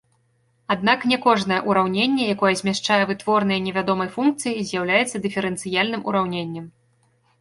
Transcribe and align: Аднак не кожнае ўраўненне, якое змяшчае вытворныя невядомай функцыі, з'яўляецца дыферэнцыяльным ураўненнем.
Аднак 0.75 1.03
не 1.11 1.17
кожнае 1.25 1.59
ўраўненне, 1.69 2.23
якое 2.35 2.51
змяшчае 2.61 2.99
вытворныя 3.11 3.59
невядомай 3.69 4.09
функцыі, 4.15 4.65
з'яўляецца 4.71 5.23
дыферэнцыяльным 5.27 6.01
ураўненнем. 6.11 6.65